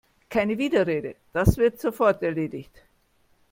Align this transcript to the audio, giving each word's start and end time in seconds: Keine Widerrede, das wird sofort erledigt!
Keine 0.29 0.57
Widerrede, 0.57 1.15
das 1.31 1.57
wird 1.57 1.79
sofort 1.79 2.23
erledigt! 2.23 2.81